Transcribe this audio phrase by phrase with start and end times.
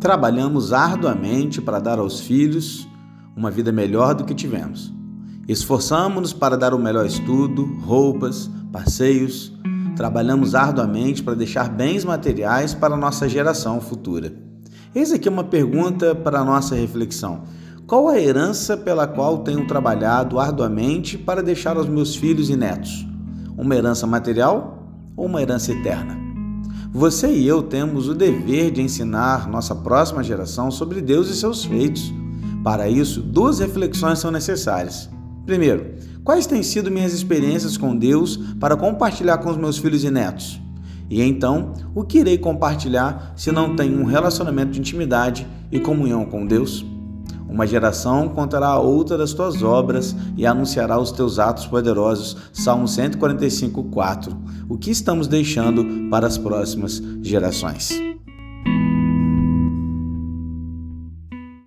[0.00, 2.86] Trabalhamos arduamente para dar aos filhos
[3.36, 4.92] uma vida melhor do que tivemos.
[5.48, 9.52] Esforçamos-nos para dar o melhor estudo, roupas, passeios.
[9.96, 14.32] Trabalhamos arduamente para deixar bens materiais para a nossa geração futura.
[14.94, 17.42] Eis aqui uma pergunta para nossa reflexão.
[17.84, 23.04] Qual a herança pela qual tenho trabalhado arduamente para deixar aos meus filhos e netos?
[23.56, 26.27] Uma herança material ou uma herança eterna?
[26.90, 31.62] Você e eu temos o dever de ensinar nossa próxima geração sobre Deus e seus
[31.62, 32.12] feitos.
[32.64, 35.08] Para isso, duas reflexões são necessárias.
[35.44, 40.10] Primeiro, quais têm sido minhas experiências com Deus para compartilhar com os meus filhos e
[40.10, 40.60] netos?
[41.10, 46.24] E então, o que irei compartilhar se não tenho um relacionamento de intimidade e comunhão
[46.24, 46.84] com Deus?
[47.48, 52.36] Uma geração contará a outra das tuas obras e anunciará os teus atos poderosos.
[52.52, 54.36] Salmo 145, 4.
[54.68, 58.07] O que estamos deixando para as próximas gerações?